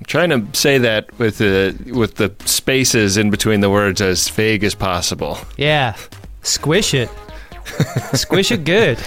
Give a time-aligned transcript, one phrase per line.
[0.00, 4.28] I'm trying to say that with the with the spaces in between the words as
[4.28, 5.38] vague as possible.
[5.56, 5.96] Yeah,
[6.42, 7.10] squish it.
[8.14, 8.98] squish it good.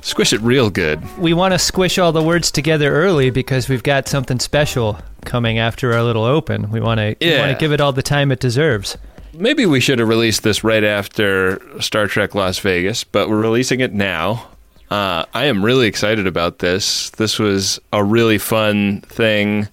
[0.00, 1.00] Squish it real good.
[1.18, 5.58] We want to squish all the words together early because we've got something special coming
[5.58, 6.70] after our little open.
[6.70, 7.40] We want to Yeah.
[7.40, 8.96] want to give it all the time it deserves.
[9.34, 13.80] Maybe we should have released this right after Star Trek Las Vegas, but we're releasing
[13.80, 14.46] it now.
[14.90, 17.10] Uh, I am really excited about this.
[17.10, 19.68] This was a really fun thing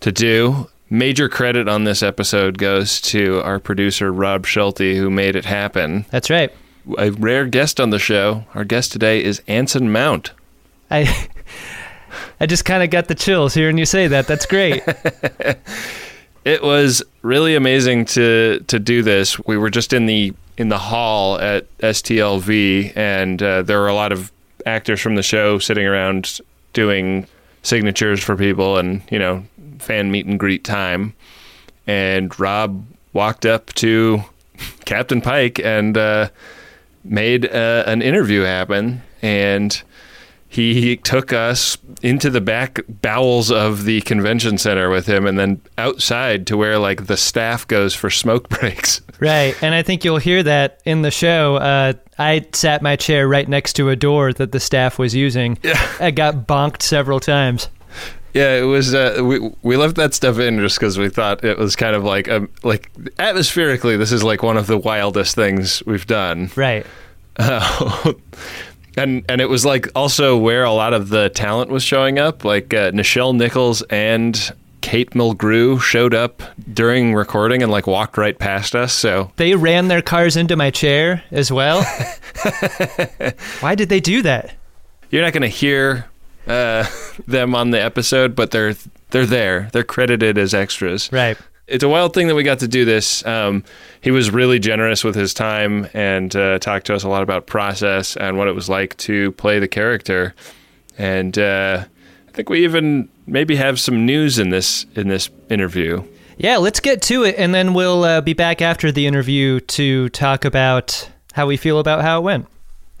[0.00, 0.68] to do.
[0.88, 6.06] Major credit on this episode goes to our producer, Rob Schulte, who made it happen.
[6.10, 6.52] That's right.
[6.98, 8.44] A rare guest on the show.
[8.54, 10.30] Our guest today is Anson Mount.
[10.90, 11.28] I
[12.40, 14.26] I just kind of got the chills hearing you say that.
[14.26, 14.82] That's great.
[16.46, 19.36] It was really amazing to to do this.
[19.48, 23.94] We were just in the in the hall at STLV, and uh, there were a
[23.94, 24.30] lot of
[24.64, 26.38] actors from the show sitting around
[26.72, 27.26] doing
[27.64, 29.42] signatures for people, and you know,
[29.78, 31.14] fan meet and greet time.
[31.86, 34.22] And Rob walked up to
[34.84, 36.28] Captain Pike and uh,
[37.04, 39.82] made uh, an interview happen, and
[40.48, 45.60] he took us into the back bowels of the convention center with him and then
[45.76, 49.02] outside to where like the staff goes for smoke breaks.
[49.20, 51.56] right, and I think you'll hear that in the show.
[51.56, 55.58] Uh, I sat my chair right next to a door that the staff was using.
[55.62, 55.80] Yeah.
[56.00, 57.68] I got bonked several times.
[58.34, 58.94] Yeah, it was.
[58.94, 62.04] Uh, we we left that stuff in just because we thought it was kind of
[62.04, 66.50] like um, like atmospherically, this is like one of the wildest things we've done.
[66.54, 66.86] Right.
[67.38, 68.12] Uh,
[68.96, 72.44] and and it was like also where a lot of the talent was showing up.
[72.44, 74.52] Like uh, Nichelle Nichols and
[74.82, 78.92] Kate Mulgrew showed up during recording and like walked right past us.
[78.92, 81.82] So They ran their cars into my chair as well.
[83.60, 84.54] Why did they do that?
[85.10, 86.04] you're not going to hear
[86.46, 86.86] uh,
[87.26, 88.74] them on the episode, but they're
[89.10, 89.68] they're there.
[89.72, 91.10] They're credited as extras.
[91.12, 91.38] Right.
[91.66, 93.26] It's a wild thing that we got to do this.
[93.26, 93.64] Um,
[94.00, 97.46] he was really generous with his time and uh, talked to us a lot about
[97.46, 100.32] process and what it was like to play the character.
[100.96, 101.84] And uh,
[102.28, 106.04] I think we even maybe have some news in this in this interview.
[106.38, 110.10] Yeah, let's get to it, and then we'll uh, be back after the interview to
[110.10, 112.46] talk about how we feel about how it went.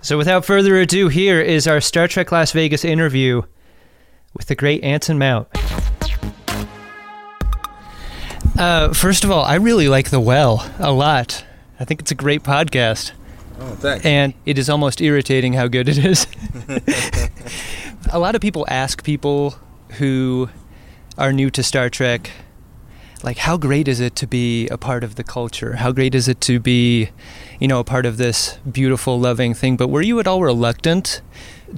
[0.06, 3.42] So, without further ado, here is our Star Trek Las Vegas interview
[4.34, 5.48] with the great Anson Mount.
[8.56, 11.44] Uh, first of all, I really like The Well a lot.
[11.80, 13.10] I think it's a great podcast.
[13.58, 14.06] Oh, thanks.
[14.06, 16.28] and it is almost irritating how good it is.
[18.12, 19.56] a lot of people ask people
[19.94, 20.48] who
[21.18, 22.30] are new to Star Trek,
[23.22, 25.74] like, how great is it to be a part of the culture?
[25.76, 27.10] How great is it to be,
[27.58, 29.76] you know, a part of this beautiful, loving thing?
[29.76, 31.22] But were you at all reluctant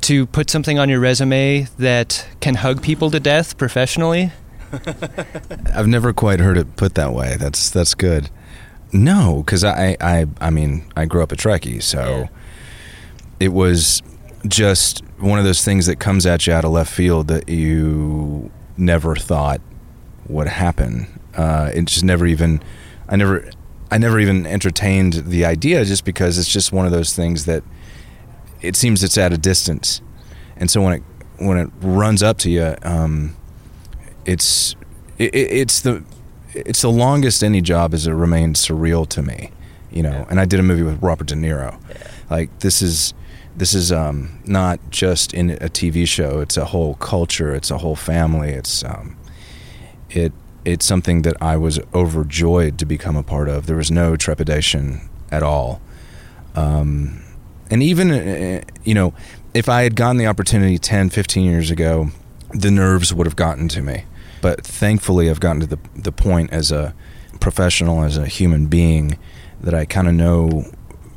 [0.02, 4.32] to put something on your resume that can hug people to death professionally?
[5.74, 7.36] I've never quite heard it put that way.
[7.38, 8.28] That's that's good.
[8.92, 12.28] No, because I, I I mean I grew up a Trekkie, so
[13.40, 14.02] it was
[14.46, 18.50] just one of those things that comes at you out of left field that you
[18.76, 19.60] never thought
[20.26, 21.17] would happen.
[21.38, 22.60] Uh, it just never even
[23.08, 23.48] I never
[23.90, 27.62] I never even entertained the idea just because it's just one of those things that
[28.60, 30.02] it seems it's at a distance,
[30.56, 31.02] and so when it
[31.38, 33.36] when it runs up to you, um,
[34.26, 34.74] it's
[35.18, 36.02] it, it- it's the
[36.54, 39.50] it's the longest any job has remained surreal to me,
[39.92, 40.26] you know.
[40.28, 41.78] And I did a movie with Robert De Niro.
[42.30, 43.14] Like this is
[43.56, 46.40] this is um, not just in a TV show.
[46.40, 47.54] It's a whole culture.
[47.54, 48.50] It's a whole family.
[48.50, 49.16] It's um,
[50.10, 50.32] it
[50.64, 53.66] it's something that I was overjoyed to become a part of.
[53.66, 55.80] There was no trepidation at all.
[56.54, 57.22] Um,
[57.70, 59.14] and even uh, you know,
[59.54, 62.10] if I had gotten the opportunity 10, 15 years ago,
[62.52, 64.04] the nerves would have gotten to me.
[64.40, 66.94] But thankfully, I've gotten to the the point as a
[67.40, 69.18] professional, as a human being,
[69.60, 70.64] that I kind of know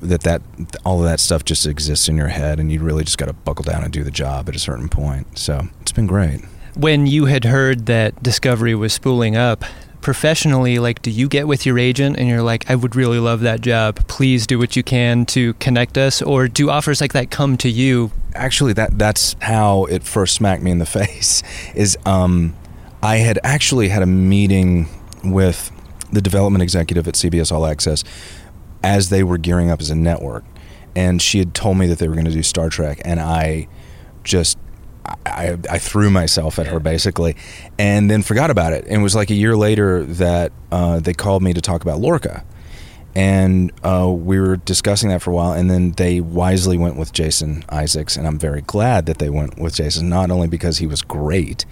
[0.02, 0.42] that that
[0.84, 3.34] all of that stuff just exists in your head, and you really just got to
[3.34, 5.38] buckle down and do the job at a certain point.
[5.38, 6.42] So it's been great.
[6.76, 9.64] When you had heard that Discovery was spooling up
[10.02, 13.42] professionally, like, do you get with your agent and you're like, I would really love
[13.42, 14.08] that job.
[14.08, 16.22] Please do what you can to connect us?
[16.22, 18.12] Or do offers like that come to you?
[18.36, 21.44] actually that that's how it first smacked me in the face
[21.76, 22.56] is um
[23.04, 24.88] I had actually had a meeting
[25.24, 25.72] with
[26.12, 28.04] the development executive at CBS All Access
[28.84, 30.44] as they were gearing up as a network,
[30.96, 33.68] and she had told me that they were going to do Star Trek, and I
[34.24, 34.60] just
[35.26, 37.36] I, I threw myself at her basically,
[37.78, 38.86] and then forgot about it.
[38.86, 42.00] And it was like a year later that uh, they called me to talk about
[42.00, 42.44] Lorca,
[43.16, 45.54] and uh, we were discussing that for a while.
[45.54, 49.60] And then they wisely went with Jason Isaacs, and I'm very glad that they went
[49.60, 51.66] with Jason, not only because he was great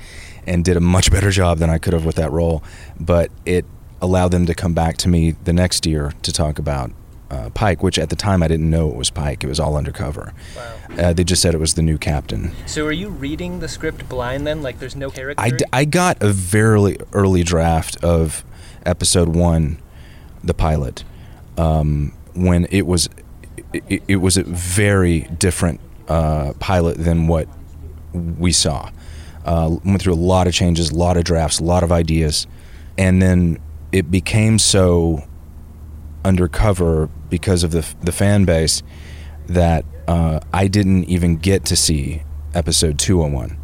[0.46, 2.64] and did a much better job than I could have with that role,
[3.00, 3.66] but it
[4.02, 6.92] allowed them to come back to me the next year to talk about
[7.30, 9.44] uh, Pike, which at the time I didn't know it was Pike.
[9.44, 10.34] It was all undercover.
[10.98, 12.52] Uh, they just said it was the new captain.
[12.66, 14.62] So are you reading the script blind then?
[14.64, 15.42] Like there's no character?
[15.44, 18.44] I, d- I got a very early draft of
[18.86, 19.78] episode one,
[20.44, 21.04] the pilot,
[21.58, 23.10] um, when it was
[23.74, 27.48] it, it was a very different uh, pilot than what
[28.14, 28.90] we saw.
[29.46, 32.48] Uh, went through a lot of changes, a lot of drafts, a lot of ideas,
[32.98, 33.58] and then
[33.92, 35.24] it became so
[36.26, 38.84] undercover because of the the fan base
[39.48, 42.24] that uh, I didn't even get to see
[42.54, 43.58] episode 201.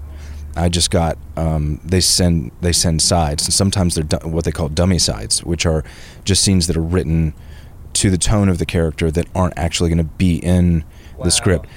[0.55, 4.51] I just got um, they send they send sides, and sometimes they're du- what they
[4.51, 5.83] call dummy sides, which are
[6.23, 7.33] just scenes that are written
[7.93, 10.83] to the tone of the character that aren't actually going to be in
[11.23, 11.67] the script.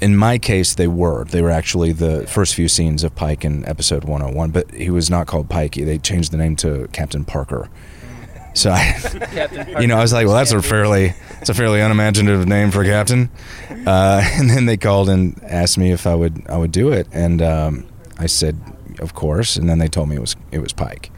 [0.00, 1.24] In my case, they were.
[1.24, 5.08] They were actually the first few scenes of Pike in episode 101, but he was
[5.08, 5.74] not called Pike.
[5.74, 7.70] They changed the name to Captain Parker.
[8.56, 12.48] So I, you know, I was like, well, that's a fairly, it's a fairly unimaginative
[12.48, 13.30] name for a captain.
[13.86, 17.06] Uh, and then they called and asked me if I would, I would do it,
[17.12, 17.86] and um,
[18.18, 18.60] I said,
[18.98, 19.54] of course.
[19.54, 21.12] And then they told me it was, it was Pike.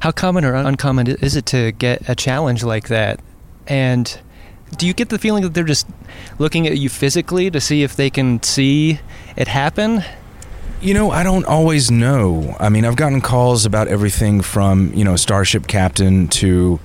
[0.00, 3.20] How common or uncommon is it to get a challenge like that?
[3.66, 4.18] And
[4.78, 5.86] do you get the feeling that they're just
[6.38, 9.00] looking at you physically to see if they can see
[9.36, 10.02] it happen?
[10.80, 12.54] You know, I don't always know.
[12.60, 16.78] I mean, I've gotten calls about everything from you know a starship captain to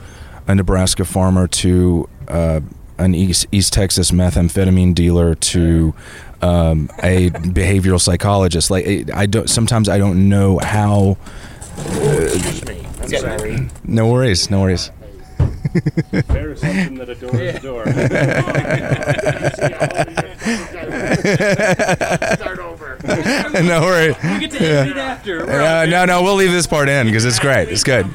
[0.47, 2.61] a Nebraska farmer to uh,
[2.97, 5.93] an East, East Texas methamphetamine dealer to
[6.41, 8.71] um, a behavioral psychologist.
[8.71, 9.49] Like I- I don't.
[9.49, 11.17] Sometimes I don't know how.
[13.07, 13.67] Sorry.
[13.83, 14.49] No worries.
[14.49, 14.89] No worries.
[16.27, 17.85] Fair assumption that a door is a door.
[22.35, 22.70] Start over.
[23.63, 24.15] no worries.
[24.39, 25.49] get to end it after.
[25.49, 27.69] Uh, no, no, we'll leave this part in because it's great.
[27.69, 28.05] It's good.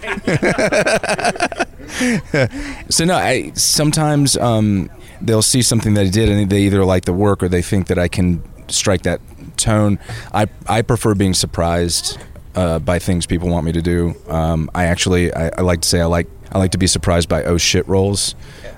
[2.92, 4.90] so no, I sometimes um,
[5.20, 7.86] they'll see something that I did and they either like the work or they think
[7.88, 9.20] that I can strike that
[9.56, 9.98] tone.
[10.32, 12.18] I I prefer being surprised
[12.54, 14.14] uh, by things people want me to do.
[14.28, 17.28] Um, I actually I, I like to say I like I like to be surprised
[17.28, 18.34] by oh shit roles.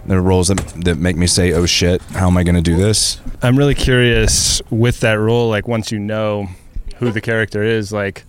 [0.07, 2.03] There are roles that that make me say oh shit.
[2.03, 3.21] How am I going to do this?
[3.43, 6.49] I'm really curious with that role, like once you know
[6.97, 8.25] who the character is, like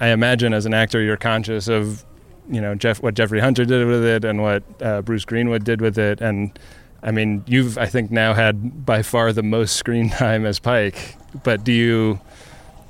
[0.00, 2.04] I imagine as an actor you're conscious of,
[2.50, 5.80] you know, Jeff what Jeffrey Hunter did with it and what uh, Bruce Greenwood did
[5.80, 6.58] with it, and
[7.02, 11.16] I mean you've I think now had by far the most screen time as Pike,
[11.44, 12.20] but do you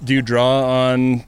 [0.03, 1.25] do you draw on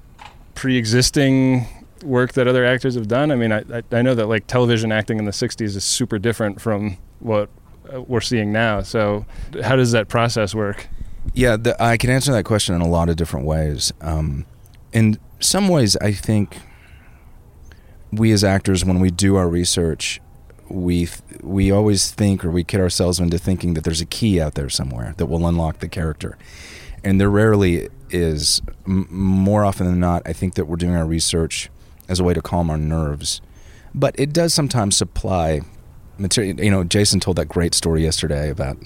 [0.54, 1.66] pre-existing
[2.02, 3.30] work that other actors have done?
[3.30, 6.18] I mean, I, I, I know that like television acting in the '60s is super
[6.18, 7.48] different from what
[7.92, 8.82] uh, we're seeing now.
[8.82, 9.26] So,
[9.62, 10.88] how does that process work?
[11.34, 13.92] Yeah, the, I can answer that question in a lot of different ways.
[14.00, 14.44] Um,
[14.92, 16.58] in some ways, I think
[18.10, 20.20] we as actors, when we do our research,
[20.68, 24.40] we th- we always think or we kid ourselves into thinking that there's a key
[24.40, 26.36] out there somewhere that will unlock the character,
[27.02, 28.60] and there rarely is.
[28.86, 31.70] M- more often than not, I think that we're doing our research
[32.08, 33.40] as a way to calm our nerves,
[33.94, 35.60] but it does sometimes supply
[36.18, 36.60] material.
[36.60, 38.76] You know, Jason told that great story yesterday about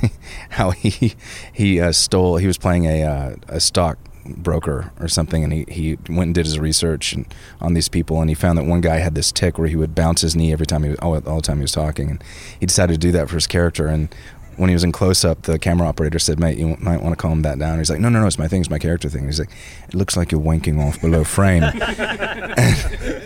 [0.50, 1.14] how he
[1.52, 2.36] he uh, stole.
[2.36, 6.34] He was playing a uh, a stock broker or something, and he, he went and
[6.34, 7.26] did his research and,
[7.60, 9.94] on these people, and he found that one guy had this tick where he would
[9.94, 12.24] bounce his knee every time he was all, all the time he was talking, and
[12.58, 13.86] he decided to do that for his character.
[13.86, 14.14] And
[14.56, 17.16] when he was in close up, the camera operator said, "Mate, you might want to
[17.16, 19.26] calm that down." He's like, "No, no, no, it's my thing, it's my character thing."
[19.26, 19.50] He's like,
[19.88, 21.76] "It looks like you're wanking off below frame," and,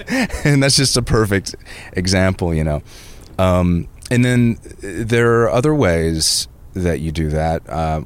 [0.45, 1.55] and that's just a perfect
[1.93, 2.83] example, you know.
[3.39, 7.69] Um, and then there are other ways that you do that.
[7.69, 8.01] Uh,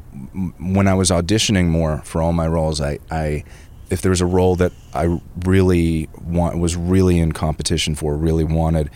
[0.59, 3.45] when I was auditioning more for all my roles, I, I
[3.91, 8.45] if there was a role that I really want was really in competition for, really
[8.45, 8.91] wanted,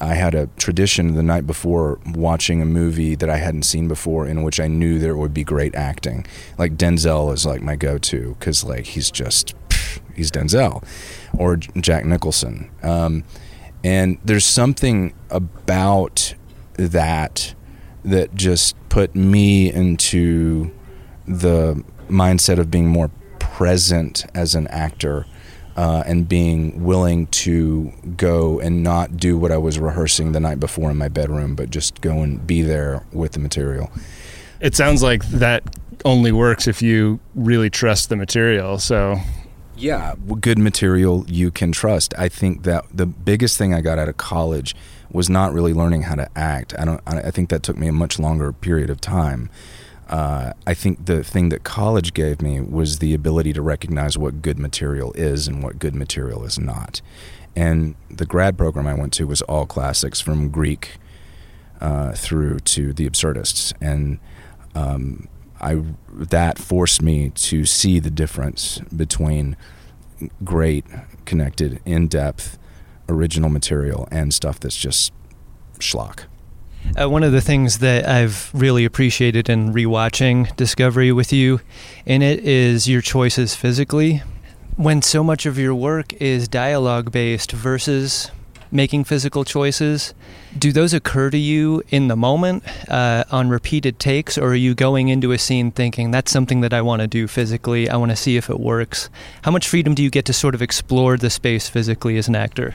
[0.00, 4.26] I had a tradition the night before watching a movie that I hadn't seen before,
[4.26, 6.26] in which I knew there would be great acting.
[6.56, 9.54] Like Denzel is like my go-to because like he's just
[10.14, 10.84] he's Denzel,
[11.36, 12.70] or Jack Nicholson.
[12.82, 13.24] Um,
[13.82, 16.34] and there's something about
[16.74, 17.54] that
[18.04, 20.72] that just put me into
[21.26, 25.26] the mindset of being more present as an actor
[25.78, 30.58] uh, and being willing to go and not do what I was rehearsing the night
[30.58, 33.88] before in my bedroom, but just go and be there with the material.
[34.60, 35.62] It sounds like that
[36.04, 38.80] only works if you really trust the material.
[38.80, 39.20] So
[39.76, 42.12] Yeah, good material you can trust.
[42.18, 44.74] I think that the biggest thing I got out of college
[45.12, 46.74] was not really learning how to act.
[46.76, 47.00] I don't.
[47.06, 49.48] I I think that took me a much longer period of time.
[50.08, 54.40] Uh, I think the thing that college gave me was the ability to recognize what
[54.40, 57.02] good material is and what good material is not.
[57.54, 60.98] And the grad program I went to was all classics from Greek
[61.80, 64.18] uh, through to the absurdists, and
[64.74, 65.28] um,
[65.60, 69.56] I that forced me to see the difference between
[70.44, 70.84] great,
[71.24, 72.58] connected, in depth,
[73.08, 75.12] original material and stuff that's just
[75.78, 76.24] schlock.
[76.96, 81.60] Uh, one of the things that I've really appreciated in rewatching Discovery with you
[82.06, 84.22] in it is your choices physically.
[84.76, 88.30] When so much of your work is dialogue based versus
[88.70, 90.14] making physical choices,
[90.58, 94.74] do those occur to you in the moment uh, on repeated takes, or are you
[94.74, 97.88] going into a scene thinking that's something that I want to do physically?
[97.88, 99.08] I want to see if it works.
[99.42, 102.34] How much freedom do you get to sort of explore the space physically as an
[102.34, 102.74] actor?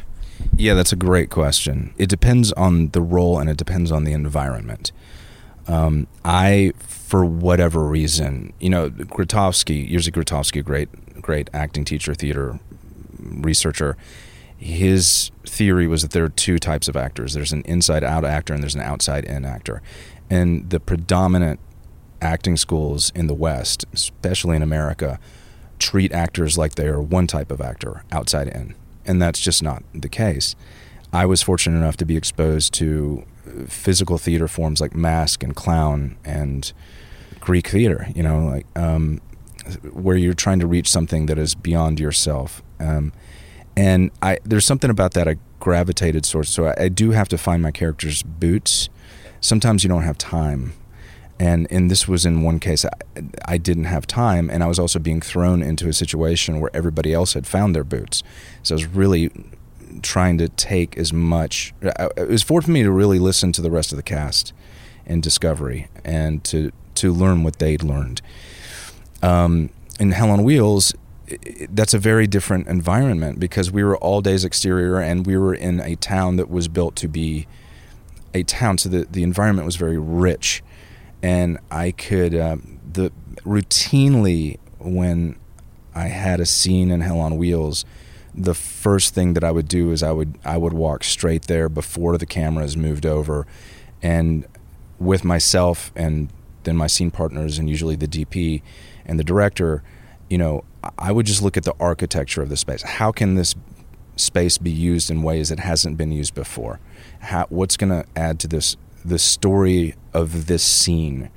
[0.56, 1.94] Yeah, that's a great question.
[1.98, 4.92] It depends on the role and it depends on the environment.
[5.68, 12.60] Um, I, for whatever reason, you know, Grotowski, Jerzy Grotowski, great, great acting teacher, theater
[13.20, 13.98] researcher,
[14.58, 18.54] his theory was that there are two types of actors there's an inside out actor
[18.54, 19.82] and there's an outside in actor.
[20.30, 21.60] And the predominant
[22.22, 25.20] acting schools in the West, especially in America,
[25.80, 28.76] treat actors like they are one type of actor, outside in.
[29.06, 30.56] And that's just not the case.
[31.12, 33.26] I was fortunate enough to be exposed to
[33.68, 36.72] physical theater forms like mask and clown and
[37.40, 39.22] Greek theater, you know, like um,
[39.92, 42.64] where you're trying to reach something that is beyond yourself.
[42.80, 43.14] Um,
[43.76, 46.50] and I there's something about that I gravitated towards.
[46.50, 48.90] So I, I do have to find my character's boots.
[49.42, 50.74] Sometimes you don't have time,
[51.40, 52.90] and and this was in one case I,
[53.46, 57.14] I didn't have time, and I was also being thrown into a situation where everybody
[57.14, 58.24] else had found their boots.
[58.64, 59.32] So I was really
[60.02, 61.74] trying to take as much.
[61.84, 64.54] uh, It was forced me to really listen to the rest of the cast
[65.06, 68.22] in Discovery and to to learn what they'd learned.
[69.22, 70.94] Um, in Hell on Wheels,
[71.70, 75.80] that's a very different environment because we were all days exterior and we were in
[75.80, 77.48] a town that was built to be
[78.34, 80.64] a town, so the the environment was very rich,
[81.24, 85.40] and I could um, the routinely when
[85.96, 87.86] I had a scene in Hell on Wheels,
[88.36, 91.70] the first thing that I would do is I would I would walk straight there
[91.70, 93.48] before the cameras moved over,
[94.02, 94.46] and
[95.00, 96.30] with myself and
[96.64, 98.62] then my scene partners and usually the DP
[99.06, 99.84] and the director,
[100.30, 100.64] you know,
[100.98, 102.84] I would just look at the architecture of the space.
[102.84, 103.54] How can this
[104.16, 106.80] space be used in ways that hasn't been used before?
[107.20, 111.30] How, what's going to add to this the story of this scene?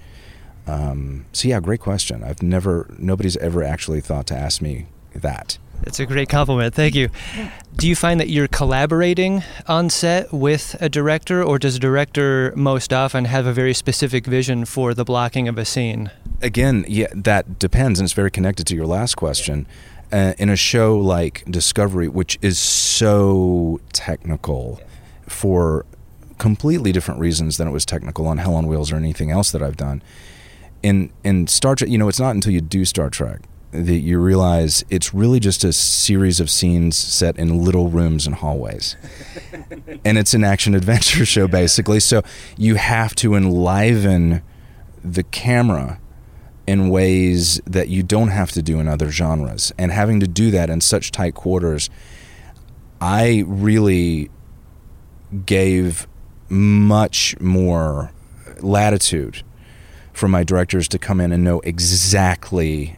[0.66, 2.24] Um, so yeah, great question.
[2.24, 5.58] I've never nobody's ever actually thought to ask me that.
[5.82, 6.74] That's a great compliment.
[6.74, 7.10] Thank you.
[7.76, 12.52] Do you find that you're collaborating on set with a director, or does a director
[12.56, 16.10] most often have a very specific vision for the blocking of a scene?
[16.42, 19.66] again, yeah, that depends, and it's very connected to your last question.
[20.12, 24.80] Uh, in a show like Discovery, which is so technical
[25.28, 25.84] for
[26.38, 29.62] completely different reasons than it was technical on Hell on Wheels or anything else that
[29.62, 30.02] I've done.
[30.82, 34.18] In in Star Trek, you know, it's not until you do Star Trek that you
[34.18, 38.96] realize it's really just a series of scenes set in little rooms and hallways.
[40.04, 42.22] and it's an action adventure show basically, so
[42.56, 44.42] you have to enliven
[45.04, 46.00] the camera
[46.66, 49.72] in ways that you don't have to do in other genres.
[49.78, 51.90] And having to do that in such tight quarters,
[53.00, 54.30] I really
[55.44, 56.08] gave
[56.48, 58.12] much more
[58.60, 59.42] latitude
[60.12, 62.96] for my directors to come in and know exactly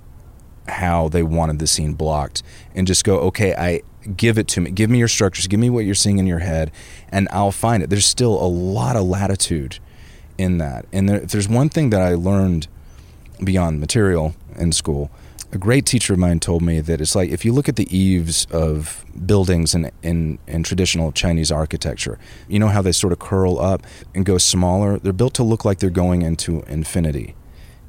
[0.69, 2.43] how they wanted the scene blocked
[2.75, 3.83] and just go, okay, I
[4.17, 4.71] give it to me.
[4.71, 5.47] Give me your structures.
[5.47, 6.71] Give me what you're seeing in your head,
[7.11, 7.91] and I'll find it.
[7.91, 9.79] There's still a lot of latitude
[10.37, 10.87] in that.
[10.93, 12.69] And there, if there's one thing that I learned
[13.43, 15.11] beyond material in school,
[15.51, 17.97] a great teacher of mine told me that it's like if you look at the
[17.97, 23.19] eaves of buildings in, in, in traditional Chinese architecture, you know how they sort of
[23.19, 24.99] curl up and go smaller?
[24.99, 27.35] They're built to look like they're going into infinity.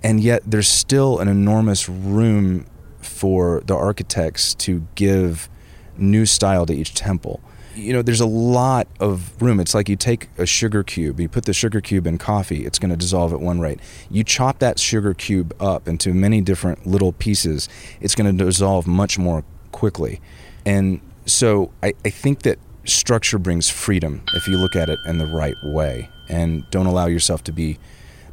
[0.01, 2.65] And yet there's still an enormous room
[3.01, 5.49] for the architects to give
[5.97, 7.41] new style to each temple.
[7.79, 9.59] You know, there's a lot of room.
[9.59, 12.77] It's like you take a sugar cube, you put the sugar cube in coffee, it's
[12.77, 13.79] going to dissolve at one rate.
[14.09, 17.69] You chop that sugar cube up into many different little pieces,
[18.01, 20.19] it's going to dissolve much more quickly.
[20.65, 25.17] And so I, I think that structure brings freedom if you look at it in
[25.17, 27.77] the right way and don't allow yourself to be,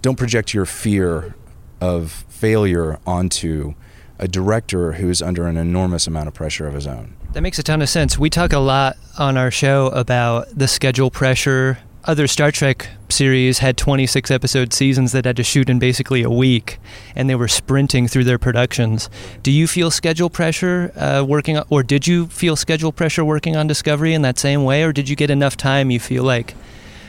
[0.02, 1.34] don't project your fear
[1.80, 3.74] of failure onto
[4.18, 7.14] a director who is under an enormous amount of pressure of his own.
[7.36, 8.18] That makes a ton of sense.
[8.18, 11.76] We talk a lot on our show about the schedule pressure.
[12.04, 16.30] Other Star Trek series had 26 episode seasons that had to shoot in basically a
[16.30, 16.78] week,
[17.14, 19.10] and they were sprinting through their productions.
[19.42, 23.54] Do you feel schedule pressure uh, working, on, or did you feel schedule pressure working
[23.54, 25.90] on Discovery in that same way, or did you get enough time?
[25.90, 26.54] You feel like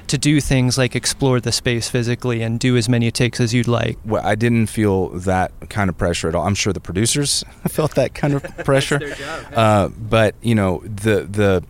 [0.08, 3.68] to do things like explore the space physically and do as many takes as you'd
[3.68, 3.98] like.
[4.06, 6.46] Well, I didn't feel that kind of pressure at all.
[6.46, 9.16] I'm sure the producers felt that kind of pressure.
[9.54, 11.64] Uh, but you know, the the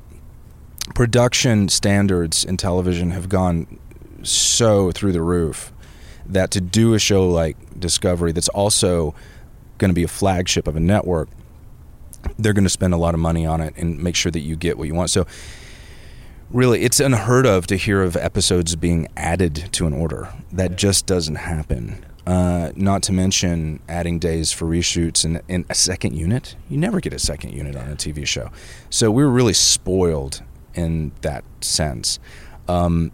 [0.96, 3.79] production standards in television have gone
[4.24, 5.72] so through the roof
[6.25, 9.15] that to do a show like Discovery, that's also
[9.77, 11.29] going to be a flagship of a network,
[12.38, 14.56] they're going to spend a lot of money on it and make sure that you
[14.56, 15.10] get what you want.
[15.10, 15.25] So
[16.51, 20.34] really it's unheard of to hear of episodes being added to an order.
[20.51, 22.06] That just doesn't happen.
[22.25, 26.58] Uh, not to mention adding days for reshoots and, and a second unit.
[26.70, 28.51] You never get a second unit on a tv show.
[28.89, 32.20] So we were really spoiled in that sense.
[32.68, 33.12] Um,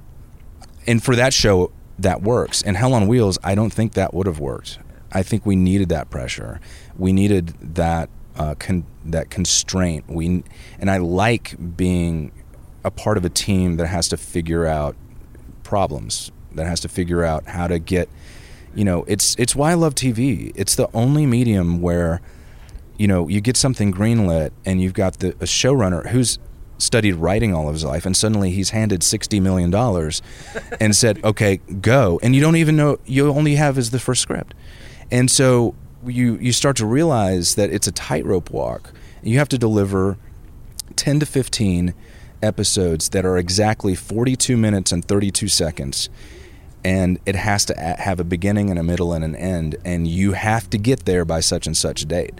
[0.87, 4.25] and for that show that works and hell on wheels i don't think that would
[4.25, 4.79] have worked.
[5.11, 6.59] I think we needed that pressure.
[6.97, 10.05] We needed that uh, con- that constraint.
[10.09, 10.43] We
[10.79, 12.31] and i like being
[12.83, 14.95] a part of a team that has to figure out
[15.63, 18.09] problems, that has to figure out how to get,
[18.75, 20.51] you know, it's it's why I love TV.
[20.55, 22.21] It's the only medium where,
[22.97, 26.39] you know, you get something greenlit and you've got the a showrunner who's
[26.77, 30.21] studied writing all of his life and suddenly he's handed 60 million dollars
[30.79, 32.19] and said okay go.
[32.21, 34.53] And you don't even know you only have is the first script.
[35.11, 35.75] And so
[36.05, 38.93] you you start to realize that it's a tightrope walk.
[39.21, 40.17] You have to deliver
[40.95, 41.93] 10 to 15
[42.43, 46.09] episodes that are exactly 42 minutes and 32 seconds
[46.85, 50.33] and it has to have a beginning and a middle and an end and you
[50.33, 52.33] have to get there by such and such date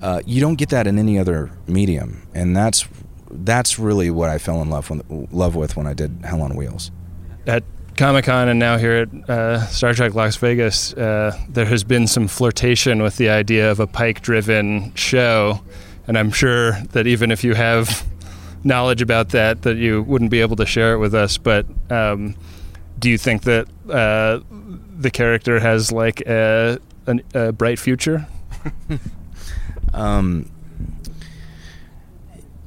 [0.00, 2.88] uh, you don't get that in any other medium and that's
[3.30, 6.56] that's really what I fell in love with, love with when I did Hell on
[6.56, 6.90] Wheels
[7.46, 7.64] At
[7.96, 12.06] Comic Con and now here at uh, Star Trek Las Vegas, uh, there has been
[12.06, 15.60] some flirtation with the idea of a Pike driven show.
[16.06, 18.04] And I'm sure that even if you have
[18.64, 21.38] knowledge about that, that you wouldn't be able to share it with us.
[21.38, 22.34] But um,
[22.98, 24.40] do you think that uh,
[24.98, 28.26] the character has like a, an- a bright future?
[29.94, 30.50] Um,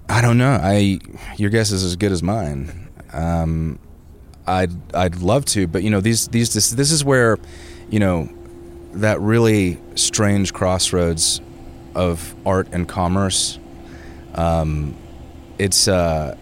[0.08, 0.60] I don't know.
[0.62, 0.99] I
[1.38, 2.88] your guess is as good as mine.
[3.13, 3.79] Um,
[4.45, 7.39] I'd I'd love to, but you know these these this, this is where,
[7.89, 8.29] you know,
[8.93, 11.41] that really strange crossroads
[11.95, 13.58] of art and commerce.
[14.36, 14.95] Um,
[15.58, 16.36] it's uh,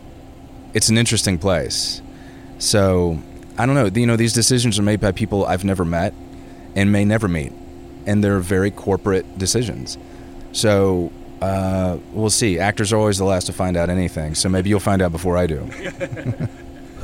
[0.74, 2.02] it's an interesting place.
[2.60, 3.20] So
[3.58, 3.86] I don't know.
[3.86, 6.14] You know, these decisions are made by people I've never met
[6.76, 7.54] and may never meet,
[8.06, 9.98] and they're very corporate decisions.
[10.52, 12.60] So uh, we'll see.
[12.60, 14.36] Actors are always the last to find out anything.
[14.36, 15.70] So maybe you'll find out before I do.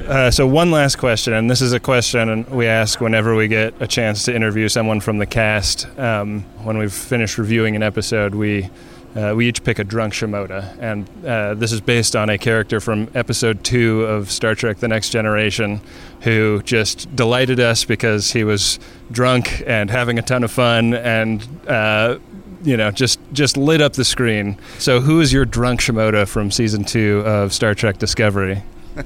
[0.07, 3.75] Uh, so one last question, and this is a question we ask whenever we get
[3.79, 5.87] a chance to interview someone from the cast.
[5.99, 8.69] Um, when we've finished reviewing an episode, we
[9.15, 12.79] uh, we each pick a drunk Shimoda, and uh, this is based on a character
[12.79, 15.81] from episode two of Star Trek: The Next Generation,
[16.21, 18.79] who just delighted us because he was
[19.11, 22.19] drunk and having a ton of fun, and uh,
[22.63, 24.57] you know just just lit up the screen.
[24.77, 28.63] So, who is your drunk Shimoda from season two of Star Trek Discovery?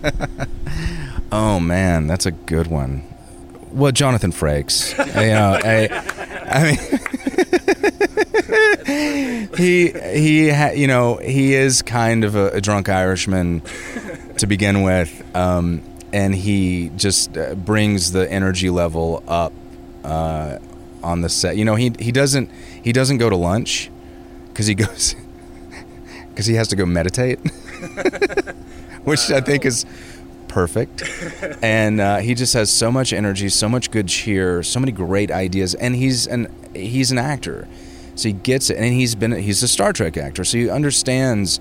[1.34, 3.04] Oh man, that's a good one.
[3.72, 4.96] Well, Jonathan Frakes.
[5.20, 5.90] you know, I,
[6.48, 7.73] I mean,
[9.58, 13.62] he he ha, you know he is kind of a, a drunk Irishman
[14.38, 19.54] to begin with, um, and he just uh, brings the energy level up
[20.04, 20.60] uh,
[21.04, 21.58] on the set.
[21.58, 22.50] You know, he he doesn't
[22.84, 23.92] he doesn't go to lunch
[24.50, 25.16] because he goes
[26.30, 27.40] because he has to go meditate,
[29.04, 29.86] which I think is
[30.48, 31.04] perfect.
[31.62, 35.32] and uh, he just has so much energy, so much good cheer, so many great
[35.32, 37.68] ideas, and he's an he's an actor,
[38.16, 41.60] so he gets it, and he's been he's a Star Trek actor, so he understands,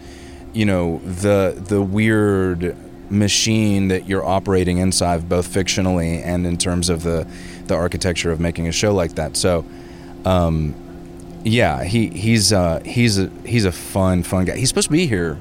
[0.53, 2.77] you know, the the weird
[3.11, 7.27] machine that you're operating inside, both fictionally and in terms of the
[7.67, 9.37] the architecture of making a show like that.
[9.37, 9.65] So.
[10.25, 10.77] Um,
[11.45, 14.57] yeah, he he's uh, he's a he's a fun fun guy.
[14.57, 15.38] He's supposed to be here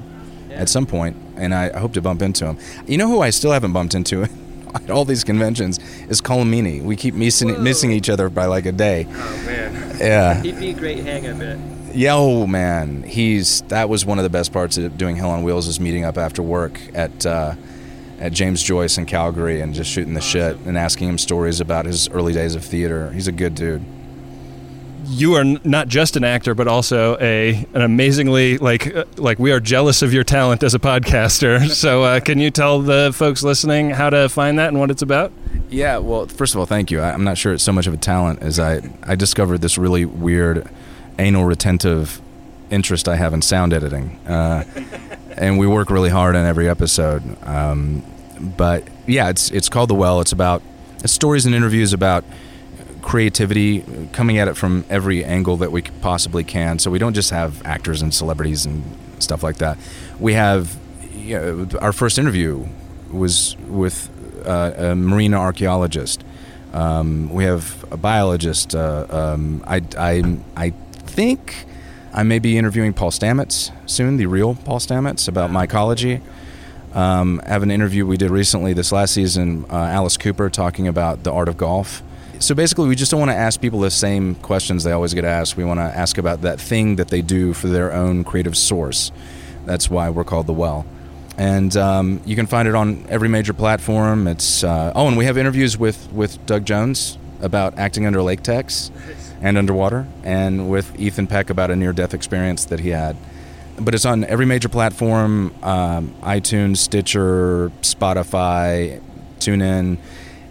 [0.50, 2.58] at some point, and I, I hope to bump into him.
[2.86, 4.24] You know who I still haven't bumped into
[4.74, 6.82] at all these conventions is Colm Meaney.
[6.82, 9.06] We keep missing missing each other by like a day.
[9.08, 9.96] Oh man.
[9.98, 11.58] Yeah, He'd be a great hang, I bet.
[11.94, 15.42] Yeah, oh man, he's that was one of the best parts of doing Hell on
[15.42, 17.54] Wheels is meeting up after work at uh,
[18.18, 21.84] at James Joyce in Calgary and just shooting the shit and asking him stories about
[21.86, 23.10] his early days of theater.
[23.12, 23.84] He's a good dude.
[25.04, 29.50] You are not just an actor, but also a an amazingly like uh, like we
[29.52, 31.68] are jealous of your talent as a podcaster.
[31.74, 35.02] So, uh, can you tell the folks listening how to find that and what it's
[35.02, 35.32] about?
[35.72, 37.00] Yeah, well, first of all, thank you.
[37.00, 39.78] I, I'm not sure it's so much of a talent as I I discovered this
[39.78, 40.68] really weird
[41.18, 42.20] anal retentive
[42.70, 44.64] interest I have in sound editing, uh,
[45.36, 47.22] and we work really hard on every episode.
[47.46, 48.02] Um,
[48.38, 50.20] but yeah, it's it's called The Well.
[50.20, 50.62] It's about
[51.02, 52.24] it's stories and interviews about
[53.00, 56.78] creativity, coming at it from every angle that we possibly can.
[56.78, 58.84] So we don't just have actors and celebrities and
[59.18, 59.78] stuff like that.
[60.20, 60.76] We have
[61.14, 62.66] you know, our first interview
[63.10, 64.08] was with
[64.46, 66.24] a marine archaeologist.
[66.72, 68.74] Um, we have a biologist.
[68.74, 71.66] Uh, um, I, I, I think
[72.14, 76.20] I may be interviewing Paul Stamets soon, the real Paul Stamets, about mycology.
[76.94, 80.86] Um, I have an interview we did recently this last season, uh, Alice Cooper talking
[80.86, 82.02] about the art of golf.
[82.38, 85.24] So basically, we just don't want to ask people the same questions they always get
[85.24, 85.56] asked.
[85.56, 89.12] We want to ask about that thing that they do for their own creative source.
[89.64, 90.84] That's why we're called The Well.
[91.38, 94.26] And um, you can find it on every major platform.
[94.26, 98.90] It's uh, oh, and we have interviews with with Doug Jones about acting under latex
[99.40, 103.16] and underwater, and with Ethan Peck about a near-death experience that he had.
[103.80, 109.00] But it's on every major platform: um, iTunes, Stitcher, Spotify,
[109.38, 109.96] TuneIn,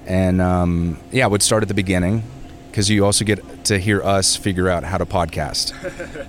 [0.08, 2.24] and um, yeah, I would start at the beginning
[2.72, 5.72] because you also get to hear us figure out how to podcast,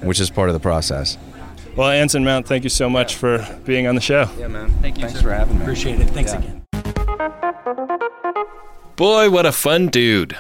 [0.03, 1.17] which is part of the process.
[1.75, 4.29] Well, Anson Mount, thank you so much for being on the show.
[4.39, 4.71] Yeah, man.
[4.83, 5.07] Thank you.
[5.07, 5.63] Thanks for having me.
[5.63, 6.11] Appreciate it.
[6.11, 6.39] Thanks Yeah.
[6.41, 6.59] again.
[8.97, 10.37] Boy, what a fun dude.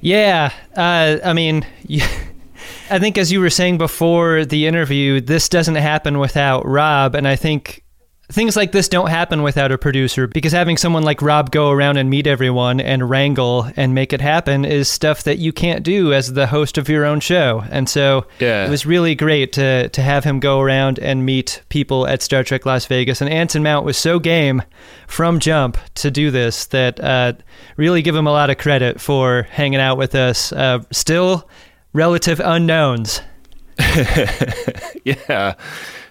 [0.00, 2.02] Yeah, uh, I mean, you,
[2.90, 7.26] I think as you were saying before the interview, this doesn't happen without Rob, and
[7.26, 7.82] I think
[8.28, 11.96] things like this don't happen without a producer because having someone like Rob go around
[11.96, 16.12] and meet everyone and wrangle and make it happen is stuff that you can't do
[16.12, 17.64] as the host of your own show.
[17.70, 18.66] And so Yeah.
[18.66, 22.42] it was really great to to have him go around and meet people at Star
[22.42, 23.20] Trek Las Vegas.
[23.20, 24.62] And Anson Mount was so game
[25.06, 27.34] from jump to do this that uh,
[27.76, 30.52] really give him a lot of credit for hanging out with us.
[30.52, 31.48] Uh, still
[31.92, 33.20] relative unknowns.
[35.04, 35.54] yeah,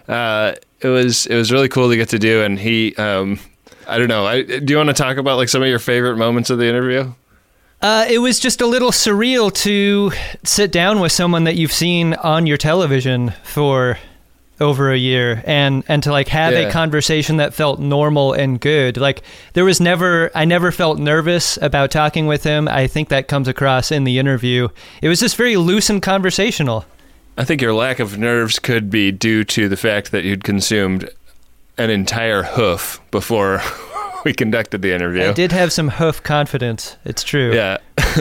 [0.08, 0.54] uh,
[0.86, 3.40] it was it was really cool to get to do, and he, um,
[3.88, 4.26] I don't know.
[4.26, 6.66] I, do you want to talk about like some of your favorite moments of the
[6.68, 7.14] interview?
[7.82, 10.12] Uh, it was just a little surreal to
[10.44, 13.98] sit down with someone that you've seen on your television for
[14.62, 16.60] over a year and and to like have Yeah.
[16.60, 19.22] a conversation that felt normal and good like
[19.52, 23.50] there was never i never felt nervous about talking with him i think that comes
[23.50, 24.70] across in the interview
[25.02, 26.86] it was just very loose and conversational
[27.38, 31.10] I think your lack of nerves could be due to the fact that you'd consumed
[31.78, 33.62] an entire hoof before
[34.26, 35.24] we conducted the interview.
[35.26, 37.78] i did have some hoof confidence it's true Yeah.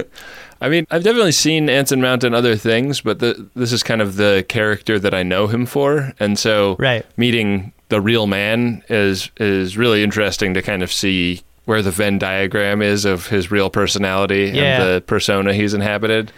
[0.60, 4.00] I mean, I've definitely seen Anson Mount in other things, but the, this is kind
[4.00, 7.04] of the character that I know him for, and so Right.
[7.18, 12.18] meeting the real man is is really interesting to kind of see where the Venn
[12.18, 14.62] diagram is of his real personality Yeah.
[14.62, 16.32] and the persona he's inhabited.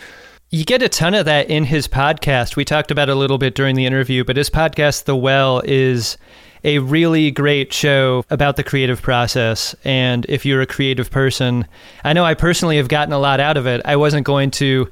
[0.51, 2.55] You get a ton of that in his podcast.
[2.55, 5.61] We talked about it a little bit during the interview, but his podcast, The Well,
[5.65, 6.17] is
[6.63, 9.75] a really great show about the creative process.
[9.85, 11.67] And if you're a creative person,
[12.05, 13.81] I know I personally have gotten a lot out of it.
[13.85, 14.91] I wasn't going to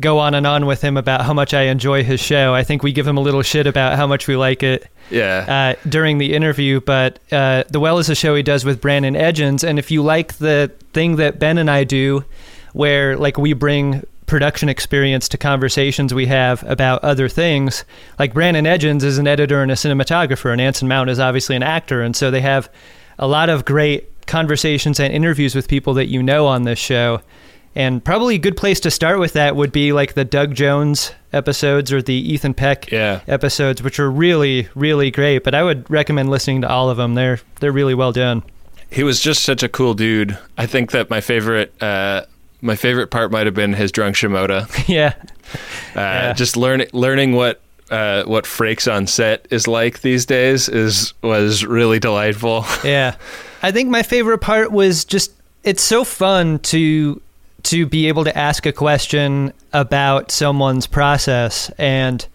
[0.00, 2.54] go on and on with him about how much I enjoy his show.
[2.54, 5.76] I think we give him a little shit about how much we like it Yeah.
[5.76, 9.14] uh, during the interview, but uh, The Well is a show he does with Brandon
[9.14, 9.62] Edgens.
[9.64, 12.24] And if you like the thing that Ben and I do,
[12.72, 17.84] where like we bring production experience to conversations we have about other things,
[18.18, 21.62] like Brandon Edgens is an editor and a cinematographer, and Anson Mount is obviously an
[21.62, 22.02] actor.
[22.02, 22.68] And so they have
[23.18, 27.20] a lot of great conversations and interviews with people that you know on this show.
[27.76, 31.12] And probably a good place to start with that would be like the Doug Jones
[31.32, 33.20] episodes or the Ethan Peck Yeah.
[33.26, 35.42] episodes, which are really, really great.
[35.42, 37.14] But I would recommend listening to all of them.
[37.14, 38.42] They're they're really well done.
[38.90, 40.38] he was just such a cool dude.
[40.56, 42.22] I think that my favorite uh,
[42.64, 44.66] my favorite part might have been his drunk Shimoda.
[44.88, 45.14] yeah,
[45.94, 46.32] Uh, Yeah.
[46.32, 51.64] Just learning learning what uh, what Frakes on set is like these days is was
[51.64, 52.64] really delightful.
[52.84, 53.16] yeah.
[53.62, 57.20] I think my favorite part was just it's so fun to
[57.64, 62.26] to be able to ask a question about someone's process and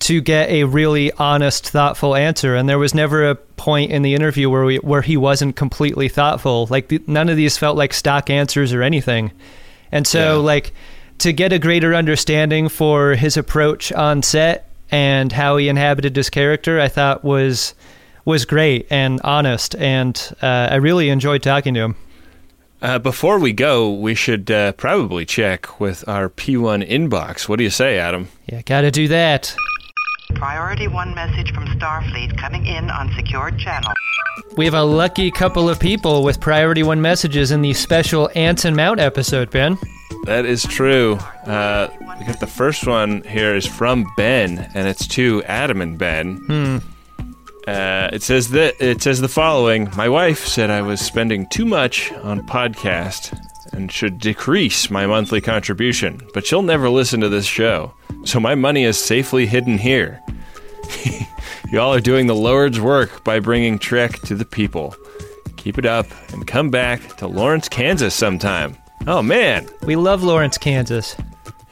[0.00, 2.54] to get a really honest, thoughtful answer.
[2.54, 6.08] And there was never a point in the interview where we where he wasn't completely
[6.08, 6.66] thoughtful.
[6.70, 9.32] Like the, none of these felt like stock answers or anything.
[9.92, 10.44] And so Yeah.
[10.46, 10.72] like
[11.18, 16.30] to get a greater understanding for his approach on set and how he inhabited his
[16.30, 17.74] character, I thought was
[18.24, 21.96] was great and honest, and uh, I really enjoyed talking to him.
[22.82, 27.48] Uh, before we go, we should uh, probably check with our P1 inbox.
[27.48, 28.28] What do you say, Adam?
[28.46, 29.54] Yeah, gotta do that.
[30.34, 33.92] Priority 1 message from Starfleet coming in on secured channel.
[34.56, 38.74] We have a lucky couple of people with priority one messages in the special Anson
[38.74, 39.78] Mount episode, Ben.
[40.24, 41.14] That is true.
[41.46, 41.88] Uh,
[42.18, 46.36] we got the first one here is from Ben, and it's to Adam and Ben.
[46.36, 46.78] Hmm.
[47.66, 51.64] Uh, it says that it says the following: My wife said I was spending too
[51.64, 53.38] much on podcast
[53.72, 58.54] and should decrease my monthly contribution, but she'll never listen to this show, so my
[58.54, 60.20] money is safely hidden here.
[61.72, 64.94] Y'all are doing the Lord's work by bringing Trek to the people.
[65.56, 68.76] Keep it up and come back to Lawrence, Kansas sometime.
[69.06, 71.16] Oh man, We love Lawrence, Kansas.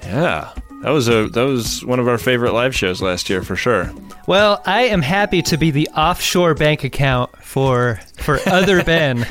[0.02, 3.56] yeah, that was a that was one of our favorite live shows last year for
[3.56, 3.90] sure.
[4.26, 9.26] Well, I am happy to be the offshore bank account for for other Ben.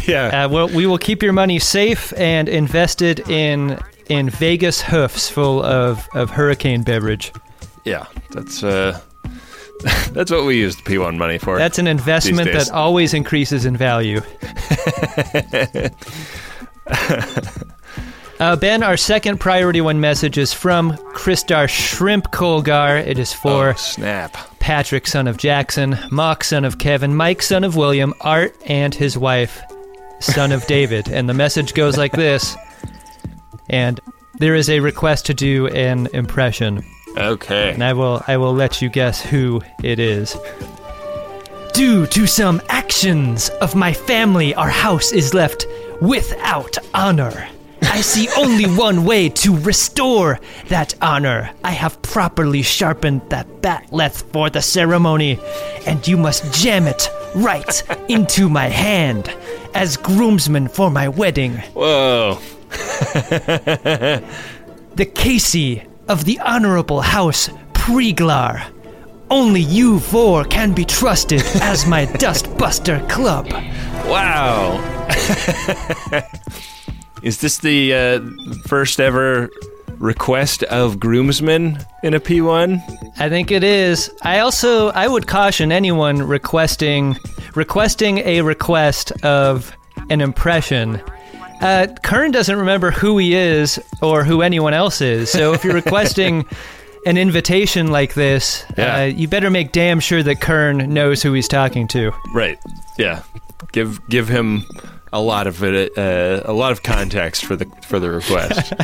[0.06, 3.78] Yeah, Uh, well, we will keep your money safe and invested in
[4.08, 7.32] in Vegas hoofs full of, of hurricane beverage.
[7.84, 9.00] yeah, that's uh,
[10.12, 11.58] that's what we use the P1 money for.
[11.58, 14.20] That's an investment that always increases in value.
[18.40, 22.96] uh, ben, our second priority one message is from Kristar Shrimp Colgar.
[22.98, 24.36] It is for oh, snap.
[24.60, 29.18] Patrick, son of Jackson, Mock, son of Kevin, Mike, son of William, Art, and his
[29.18, 29.60] wife,
[30.22, 31.08] son of David.
[31.08, 32.56] And the message goes like this.
[33.68, 34.00] And
[34.38, 36.84] there is a request to do an impression.
[37.16, 37.72] Okay.
[37.72, 40.36] And I will I will let you guess who it is.
[41.74, 45.66] Due to some actions of my family, our house is left
[46.00, 47.48] without honor.
[47.82, 51.50] I see only one way to restore that honor.
[51.64, 55.38] I have properly sharpened that bat'leth for the ceremony,
[55.86, 59.34] and you must jam it right into my hand
[59.74, 62.38] as groomsman for my wedding Whoa.
[64.94, 68.64] the Casey of the Honorable House Preglar.
[69.30, 73.48] Only you four can be trusted as my Dustbuster Club.
[74.06, 74.78] Wow.
[77.22, 78.20] Is this the uh,
[78.66, 79.48] first ever
[79.98, 82.80] request of groomsmen in a P1?
[83.18, 84.10] I think it is.
[84.22, 87.16] I also I would caution anyone requesting
[87.54, 89.72] requesting a request of
[90.10, 91.00] an impression.
[91.60, 95.30] Uh, Kurn doesn't remember who he is or who anyone else is.
[95.30, 96.44] So if you're requesting
[97.06, 98.96] an invitation like this, Yeah.
[98.96, 102.12] uh, you better make damn sure that Kurn knows who he's talking to.
[102.34, 102.58] Right.
[102.98, 103.22] Yeah.
[103.70, 104.64] Give give him
[105.12, 108.72] a lot of it, uh, a lot of context for the for the request.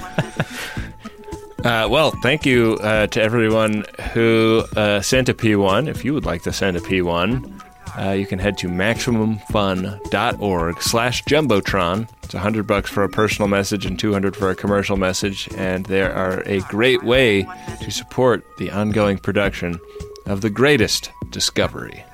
[1.64, 5.88] Uh, well, thank you uh, to everyone who uh, sent a P1.
[5.88, 7.57] If you would like to send a P1,
[7.96, 12.08] uh, you can head to maximumfun.org slash jumbotron.
[12.22, 16.02] It's 100 bucks for a personal message and 200 for a commercial message, and they
[16.02, 17.46] are a great way
[17.80, 19.78] to support the ongoing production
[20.26, 22.04] of the greatest discovery.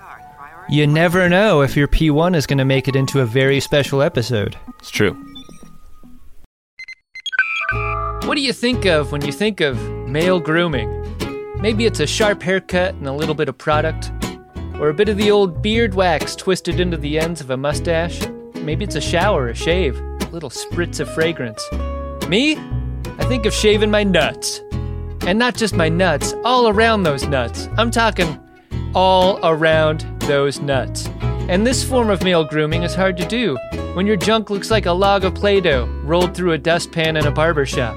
[0.69, 4.01] You never know if your P1 is going to make it into a very special
[4.01, 4.57] episode.
[4.79, 5.13] It's true.
[8.25, 10.89] What do you think of when you think of male grooming?
[11.61, 14.11] Maybe it's a sharp haircut and a little bit of product,
[14.81, 18.21] or a bit of the old beard wax twisted into the ends of a mustache.
[18.55, 21.63] Maybe it's a shower, a shave, a little spritz of fragrance.
[22.29, 22.57] Me?
[23.19, 24.61] I think of shaving my nuts.
[25.27, 27.69] And not just my nuts, all around those nuts.
[27.77, 28.41] I'm talking
[28.95, 31.09] all around those nuts.
[31.49, 33.57] And this form of male grooming is hard to do
[33.95, 37.27] when your junk looks like a log of Play Doh rolled through a dustpan in
[37.27, 37.97] a barber shop.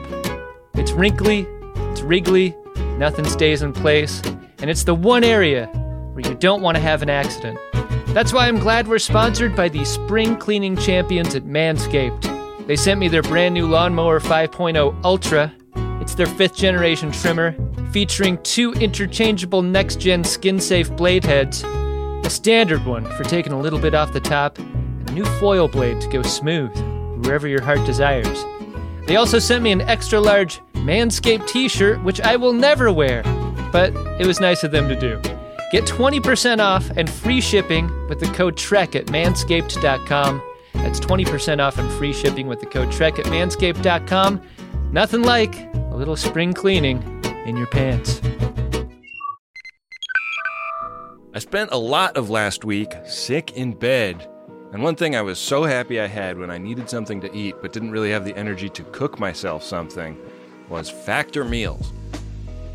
[0.76, 1.48] It's wrinkly,
[1.92, 2.56] it's wriggly,
[2.98, 4.22] nothing stays in place,
[4.60, 5.72] and it's the one area
[6.18, 7.60] where you don't want to have an accident.
[8.08, 12.66] That's why I'm glad we're sponsored by the spring cleaning champions at Manscaped.
[12.66, 15.54] They sent me their brand new Lawnmower 5.0 Ultra.
[16.02, 17.56] It's their fifth generation trimmer,
[17.92, 23.60] featuring two interchangeable next gen skin safe blade heads, a standard one for taking a
[23.60, 26.76] little bit off the top, and a new foil blade to go smooth
[27.24, 28.44] wherever your heart desires.
[29.06, 33.22] They also sent me an extra large Manscaped t shirt, which I will never wear,
[33.72, 35.22] but it was nice of them to do.
[35.70, 40.42] Get 20% off and free shipping with the code TREK at manscaped.com.
[40.74, 44.42] That's 20% off and free shipping with the code TREK at manscaped.com.
[44.92, 47.02] Nothing like a little spring cleaning
[47.46, 48.22] in your pants.
[51.34, 54.28] I spent a lot of last week sick in bed.
[54.72, 57.56] And one thing I was so happy I had when I needed something to eat
[57.62, 60.18] but didn't really have the energy to cook myself something
[60.70, 61.92] was Factor Meals.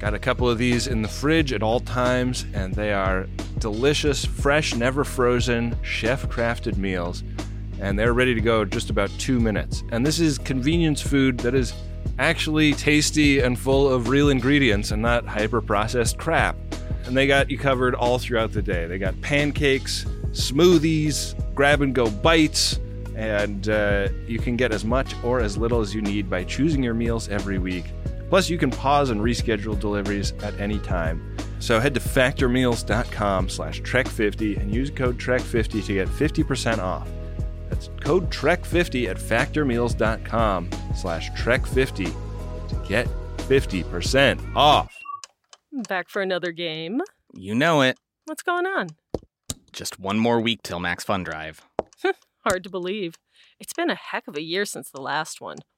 [0.03, 4.25] Got a couple of these in the fridge at all times, and they are delicious,
[4.25, 7.23] fresh, never frozen, chef crafted meals.
[7.79, 9.85] And they're ready to go just about two minutes.
[9.93, 11.73] And this is convenience food that is
[12.19, 16.57] actually tasty and full of real ingredients and not hyper processed crap.
[17.05, 18.89] And they got you covered all throughout the day.
[18.89, 22.81] They got pancakes, smoothies, grab and go bites,
[23.15, 26.83] and uh, you can get as much or as little as you need by choosing
[26.83, 27.85] your meals every week.
[28.33, 31.37] Plus, you can pause and reschedule deliveries at any time.
[31.61, 37.07] So head to factormeals.com slash trek50 and use code trek50 to get 50% off.
[37.69, 42.07] That's code trek50 at factormeals.com slash trek50
[42.69, 44.97] to get 50% off.
[45.87, 47.03] Back for another game.
[47.35, 47.99] You know it.
[48.25, 48.89] What's going on?
[49.75, 51.67] Just one more week till Max Fun Drive.
[52.47, 53.17] Hard to believe.
[53.61, 55.59] It's been a heck of a year since the last one.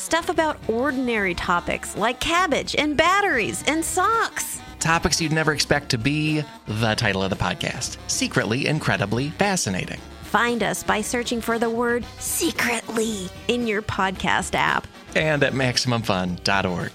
[0.00, 4.58] Stuff about ordinary topics like cabbage and batteries and socks.
[4.78, 10.00] Topics you'd never expect to be the title of the podcast Secretly Incredibly Fascinating.
[10.22, 14.86] Find us by searching for the word secretly in your podcast app.
[15.14, 16.92] And at MaximumFun.org.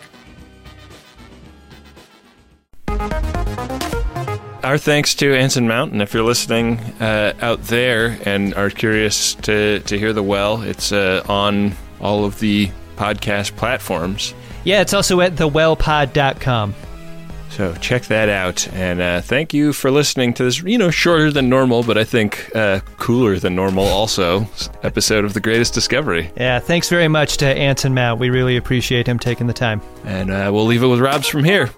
[4.63, 6.02] Our thanks to Anson Mountain.
[6.02, 10.91] If you're listening uh, out there and are curious to, to hear the well, it's
[10.91, 14.34] uh, on all of the podcast platforms.
[14.63, 16.73] Yeah, it's also at thewellpod.com.
[17.49, 18.67] So check that out.
[18.73, 22.03] And uh, thank you for listening to this, you know, shorter than normal, but I
[22.03, 24.45] think uh, cooler than normal also
[24.84, 26.31] episode of The Greatest Discovery.
[26.36, 28.19] Yeah, thanks very much to Anson Mount.
[28.19, 29.81] We really appreciate him taking the time.
[30.03, 31.69] And uh, we'll leave it with Robs from here.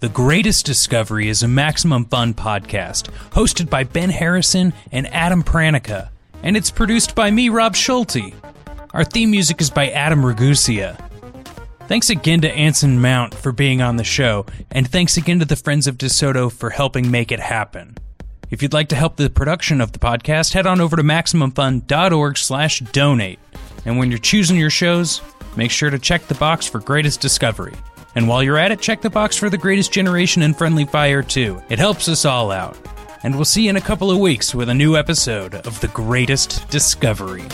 [0.00, 6.08] The Greatest Discovery is a Maximum Fun podcast hosted by Ben Harrison and Adam Pranica,
[6.42, 8.34] and it's produced by me, Rob Schulte.
[8.92, 10.96] Our theme music is by Adam Ragusea.
[11.86, 15.56] Thanks again to Anson Mount for being on the show, and thanks again to the
[15.56, 17.96] Friends of DeSoto for helping make it happen.
[18.50, 22.36] If you'd like to help the production of the podcast, head on over to MaximumFun.org
[22.36, 23.38] slash donate.
[23.84, 25.20] And when you're choosing your shows,
[25.56, 27.74] make sure to check the box for Greatest Discovery.
[28.14, 31.22] And while you're at it, check the box for The Greatest Generation and Friendly Fire
[31.22, 31.62] too.
[31.68, 32.76] It helps us all out.
[33.22, 35.88] And we'll see you in a couple of weeks with a new episode of The
[35.88, 37.44] Greatest Discovery.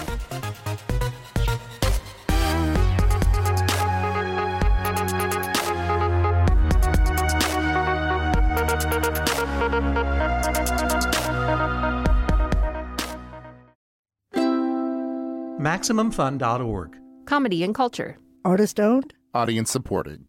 [15.59, 16.96] MaximumFun.org.
[17.26, 18.18] Comedy and culture.
[18.44, 19.14] Artist owned.
[19.35, 20.26] Audience supported.